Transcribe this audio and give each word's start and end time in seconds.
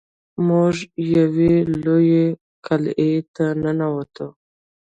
موږ 0.47 0.75
یوې 1.15 1.53
لویې 1.83 2.25
قلعې 2.65 3.13
ته 3.35 3.45
ننوتو. 3.61 4.27